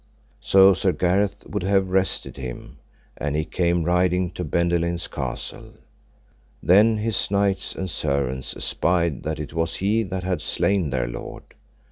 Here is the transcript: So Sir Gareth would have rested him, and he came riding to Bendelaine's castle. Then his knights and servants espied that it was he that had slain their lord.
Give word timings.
So 0.39 0.73
Sir 0.73 0.93
Gareth 0.93 1.45
would 1.45 1.61
have 1.61 1.91
rested 1.91 2.35
him, 2.35 2.79
and 3.17 3.35
he 3.35 3.45
came 3.45 3.83
riding 3.83 4.31
to 4.31 4.43
Bendelaine's 4.43 5.07
castle. 5.07 5.73
Then 6.63 6.97
his 6.97 7.29
knights 7.29 7.75
and 7.75 7.87
servants 7.87 8.55
espied 8.57 9.21
that 9.21 9.39
it 9.39 9.53
was 9.53 9.75
he 9.75 10.01
that 10.01 10.23
had 10.23 10.41
slain 10.41 10.89
their 10.89 11.07
lord. 11.07 11.43